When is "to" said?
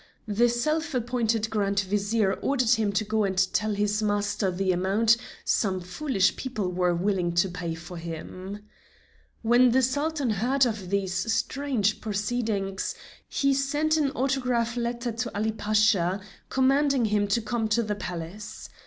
2.93-3.03, 7.33-7.47, 15.11-15.37, 17.27-17.39, 17.67-17.83